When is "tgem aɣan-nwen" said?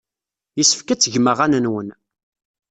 0.99-1.89